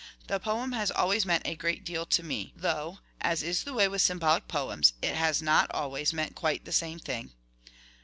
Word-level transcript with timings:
The 0.25 0.39
poem 0.39 0.71
has 0.71 0.89
always 0.89 1.27
meant 1.27 1.45
a 1.45 1.53
great 1.55 1.83
deal 1.85 2.07
to 2.07 2.23
me, 2.23 2.53
though, 2.55 2.97
as 3.19 3.43
is 3.43 3.63
the 3.65 3.73
way 3.75 3.87
with 3.87 4.01
symbolic 4.01 4.47
poems, 4.47 4.93
it 5.03 5.13
has 5.13 5.43
not 5.43 5.69
always 5.75 6.11
meant 6.11 6.33
quite 6.33 6.65
the 6.65 6.71
same 6.71 6.97
thing. 6.97 7.33